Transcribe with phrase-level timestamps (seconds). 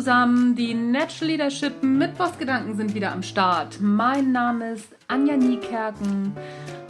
[0.00, 3.82] zusammen, die Natural Leadership Mittwochsgedanken sind wieder am Start.
[3.82, 6.32] Mein Name ist Anja Niekerken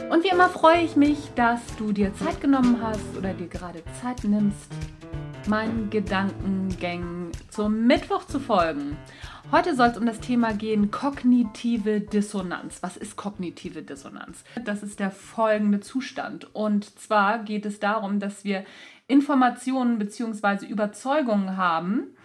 [0.09, 3.83] und wie immer freue ich mich, dass du dir Zeit genommen hast oder dir gerade
[4.01, 4.71] Zeit nimmst,
[5.45, 8.95] meinen Gedankengängen zum Mittwoch zu folgen.
[9.51, 12.77] Heute soll es um das Thema gehen, kognitive Dissonanz.
[12.79, 14.45] Was ist kognitive Dissonanz?
[14.63, 16.55] Das ist der folgende Zustand.
[16.55, 18.63] Und zwar geht es darum, dass wir
[19.07, 20.65] Informationen bzw.
[20.65, 22.15] Überzeugungen haben,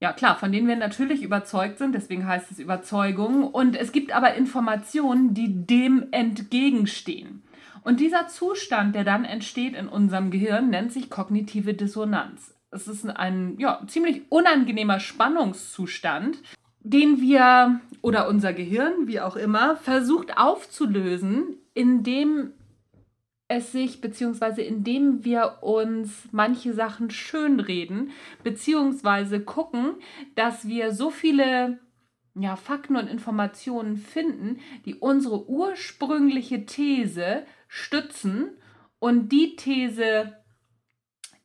[0.00, 3.44] ja, klar, von denen wir natürlich überzeugt sind, deswegen heißt es Überzeugung.
[3.44, 7.42] Und es gibt aber Informationen, die dem entgegenstehen.
[7.82, 12.54] Und dieser Zustand, der dann entsteht in unserem Gehirn, nennt sich kognitive Dissonanz.
[12.70, 16.42] Es ist ein ja, ziemlich unangenehmer Spannungszustand,
[16.80, 22.52] den wir oder unser Gehirn, wie auch immer, versucht aufzulösen, indem
[23.48, 28.10] es sich, beziehungsweise indem wir uns manche Sachen schönreden,
[28.42, 29.94] beziehungsweise gucken,
[30.34, 31.78] dass wir so viele
[32.34, 38.50] ja, Fakten und Informationen finden, die unsere ursprüngliche These stützen
[38.98, 40.36] und die These,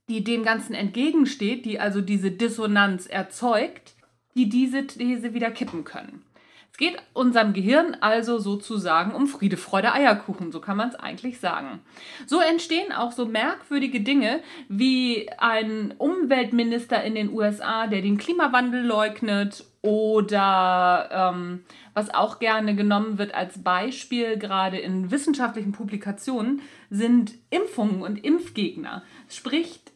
[0.10, 3.96] die dem Ganzen entgegensteht, die also diese Dissonanz erzeugt,
[4.36, 6.24] die diese These wieder kippen können.
[6.72, 11.40] Es geht unserem Gehirn also sozusagen um Friede, Freude, Eierkuchen, so kann man es eigentlich
[11.40, 11.82] sagen.
[12.26, 18.84] So entstehen auch so merkwürdige Dinge wie ein Umweltminister in den USA, der den Klimawandel
[18.84, 27.34] leugnet oder ähm, was auch gerne genommen wird als Beispiel, gerade in wissenschaftlichen Publikationen, sind
[27.50, 29.04] Impfungen und Impfgegner.
[29.28, 29.92] Spricht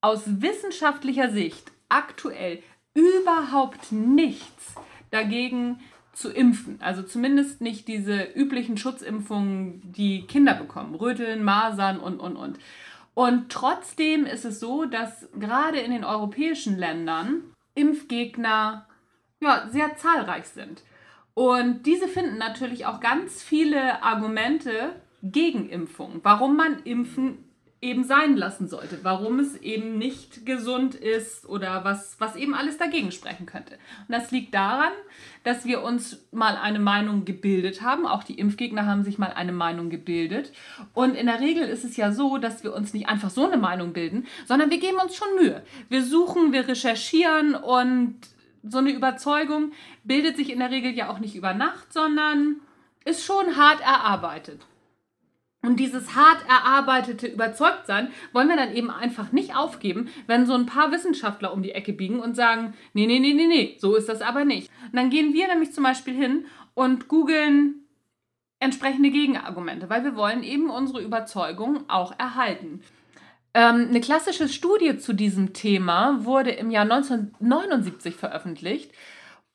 [0.00, 2.62] aus wissenschaftlicher Sicht aktuell
[2.94, 4.74] überhaupt nichts
[5.10, 5.80] dagegen,
[6.16, 6.78] zu impfen.
[6.80, 10.94] Also zumindest nicht diese üblichen Schutzimpfungen, die Kinder bekommen.
[10.94, 12.58] Röteln, Masern und, und, und.
[13.14, 17.42] Und trotzdem ist es so, dass gerade in den europäischen Ländern
[17.74, 18.86] Impfgegner
[19.40, 20.82] ja, sehr zahlreich sind.
[21.34, 27.44] Und diese finden natürlich auch ganz viele Argumente gegen Impfung, warum man impfen
[27.86, 32.78] eben sein lassen sollte, warum es eben nicht gesund ist oder was, was eben alles
[32.78, 33.74] dagegen sprechen könnte.
[34.08, 34.92] Und das liegt daran,
[35.44, 38.06] dass wir uns mal eine Meinung gebildet haben.
[38.06, 40.52] Auch die Impfgegner haben sich mal eine Meinung gebildet.
[40.92, 43.56] Und in der Regel ist es ja so, dass wir uns nicht einfach so eine
[43.56, 45.62] Meinung bilden, sondern wir geben uns schon Mühe.
[45.88, 48.16] Wir suchen, wir recherchieren und
[48.68, 49.72] so eine Überzeugung
[50.02, 52.56] bildet sich in der Regel ja auch nicht über Nacht, sondern
[53.04, 54.60] ist schon hart erarbeitet.
[55.66, 60.66] Und dieses hart erarbeitete Überzeugtsein wollen wir dann eben einfach nicht aufgeben, wenn so ein
[60.66, 64.08] paar Wissenschaftler um die Ecke biegen und sagen, nee, nee, nee, nee, nee, so ist
[64.08, 64.70] das aber nicht.
[64.84, 67.86] Und dann gehen wir nämlich zum Beispiel hin und googeln
[68.60, 72.80] entsprechende Gegenargumente, weil wir wollen eben unsere Überzeugung auch erhalten.
[73.52, 78.92] Ähm, eine klassische Studie zu diesem Thema wurde im Jahr 1979 veröffentlicht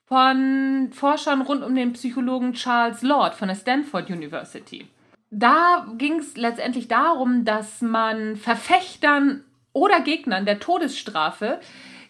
[0.07, 4.87] von Forschern rund um den Psychologen Charles Lord von der Stanford University
[5.31, 11.61] da ging es letztendlich darum, dass man Verfechtern oder Gegnern der Todesstrafe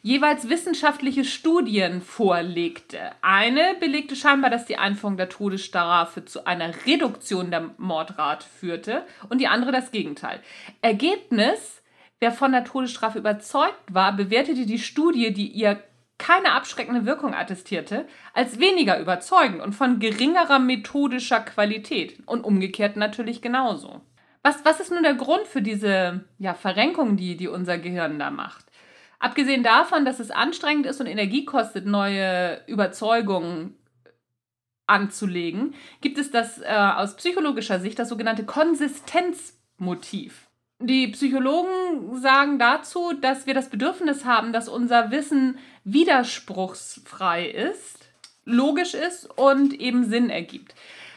[0.02, 3.12] jeweils wissenschaftliche Studien vorlegte.
[3.22, 9.40] Eine belegte scheinbar, dass die Einführung der Todesstrafe zu einer Reduktion der Mordrate führte und
[9.40, 10.40] die andere das Gegenteil.
[10.82, 11.84] Ergebnis,
[12.20, 15.84] wer von der Todesstrafe überzeugt war, bewertete die Studie, die ihr
[16.22, 18.06] keine abschreckende Wirkung attestierte,
[18.36, 24.02] als weniger überzeugend und von geringerer methodischer Qualität und umgekehrt natürlich genauso.
[24.44, 28.30] Was, was ist nun der Grund für diese ja, Verrenkung, die, die unser Gehirn da
[28.30, 28.66] macht?
[29.18, 33.76] Abgesehen davon, dass es anstrengend ist und Energie kostet, neue Überzeugungen
[34.86, 40.51] anzulegen, gibt es das äh, aus psychologischer Sicht das sogenannte Konsistenzmotiv.
[40.82, 48.10] Die Psychologen sagen dazu, dass wir das Bedürfnis haben, dass unser Wissen widerspruchsfrei ist,
[48.46, 50.74] logisch ist und eben Sinn ergibt.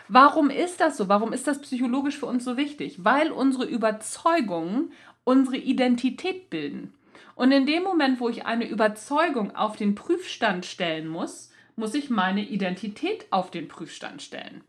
[0.08, 1.08] Warum ist das so?
[1.08, 3.04] Warum ist das psychologisch für uns so wichtig?
[3.04, 4.92] Weil unsere Überzeugungen
[5.24, 6.94] unsere Identität bilden.
[7.34, 12.10] Und in dem Moment, wo ich eine Überzeugung auf den Prüfstand stellen muss, muss ich
[12.10, 14.62] meine Identität auf den Prüfstand stellen.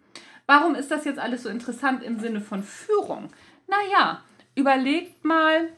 [0.48, 3.30] Warum ist das jetzt alles so interessant im Sinne von Führung?
[3.68, 4.24] Naja,
[4.56, 5.70] überlegt mal,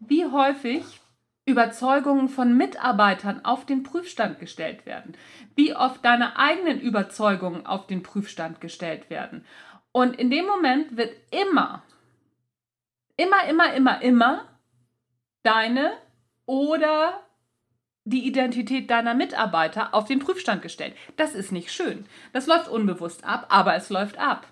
[0.00, 1.00] wie häufig
[1.44, 5.16] Überzeugungen von Mitarbeitern auf den Prüfstand gestellt werden,
[5.54, 9.44] wie oft deine eigenen Überzeugungen auf den Prüfstand gestellt werden.
[9.90, 11.82] Und in dem Moment wird immer,
[13.16, 14.48] immer, immer, immer, immer
[15.42, 15.92] deine
[16.46, 17.20] oder
[18.04, 20.94] die Identität deiner Mitarbeiter auf den Prüfstand gestellt.
[21.16, 22.06] Das ist nicht schön.
[22.32, 24.46] Das läuft unbewusst ab, aber es läuft ab.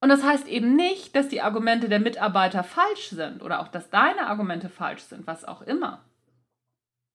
[0.00, 3.90] Und das heißt eben nicht, dass die Argumente der Mitarbeiter falsch sind oder auch, dass
[3.90, 6.04] deine Argumente falsch sind, was auch immer.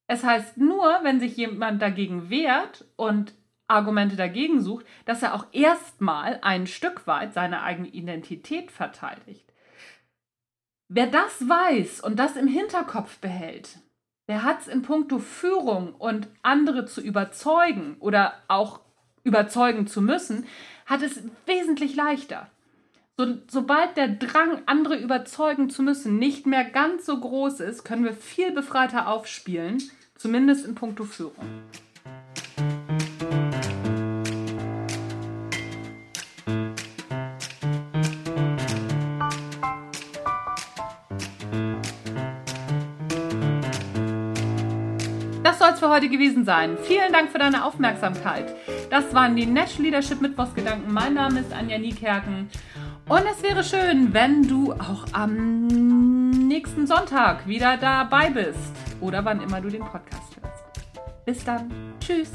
[0.08, 3.34] Es heißt nur, wenn sich jemand dagegen wehrt und
[3.68, 9.52] Argumente dagegen sucht, dass er auch erstmal ein Stück weit seine eigene Identität verteidigt.
[10.90, 13.80] Wer das weiß und das im Hinterkopf behält,
[14.28, 18.82] der hat es in puncto Führung und andere zu überzeugen oder auch
[19.24, 20.46] überzeugen zu müssen,
[20.86, 22.50] hat es wesentlich leichter.
[23.16, 28.04] So, sobald der Drang, andere überzeugen zu müssen, nicht mehr ganz so groß ist, können
[28.04, 29.84] wir viel befreiter aufspielen,
[30.16, 31.46] zumindest in puncto Führung.
[45.44, 46.80] Das soll es für heute gewesen sein.
[46.82, 48.56] Vielen Dank für deine Aufmerksamkeit.
[48.90, 50.92] Das waren die Natural Leadership Mittwochsgedanken.
[50.92, 52.50] Mein Name ist Anja Niekerken.
[53.08, 55.68] Und es wäre schön, wenn du auch am
[56.48, 58.74] nächsten Sonntag wieder dabei bist.
[59.02, 61.26] Oder wann immer du den Podcast hörst.
[61.26, 61.70] Bis dann.
[62.00, 62.32] Tschüss.